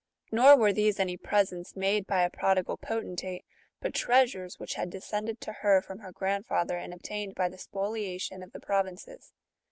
[0.31, 3.45] Nor were these any presents made by a prodigal potentate,
[3.81, 8.41] but treasures which had descended to her from her grandfather, and obtained by the spoliation
[8.41, 9.31] of the provinces.